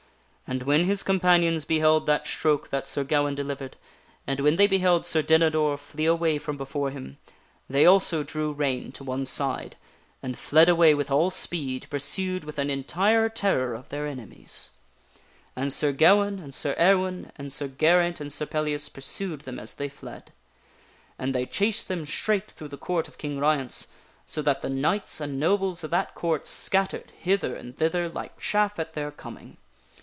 [0.47, 3.77] And when his companions f der beheld that stroke that Sir Gawaine delivered,
[4.27, 7.17] and when they beheld Sir Dinador flee away from before him,
[7.69, 9.77] they also drew rein to one side
[10.21, 12.43] and 1 3 o THE WINNING OF A QUEEN fled away with all speed, pursued
[12.43, 14.71] with an entire terror of their enemies.
[15.55, 19.75] And Sir Gawaine and Sir Ewaine and Sir Geraint and Sir Pellias pursued them as
[19.75, 20.33] they fled.
[21.17, 23.87] And they chased them straight through the Court of King Ryence,
[24.25, 28.77] so that the knights and nobles of that Court scattered hither and thither like chaff
[28.79, 29.55] at their coming.